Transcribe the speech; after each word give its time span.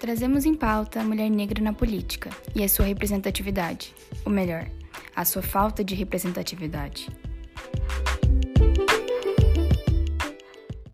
Trazemos 0.00 0.46
em 0.46 0.54
pauta 0.54 0.98
a 0.98 1.04
mulher 1.04 1.28
negra 1.28 1.62
na 1.62 1.74
política 1.74 2.30
e 2.54 2.64
a 2.64 2.68
sua 2.70 2.86
representatividade, 2.86 3.94
ou 4.24 4.32
melhor, 4.32 4.66
a 5.14 5.26
sua 5.26 5.42
falta 5.42 5.84
de 5.84 5.94
representatividade. 5.94 7.10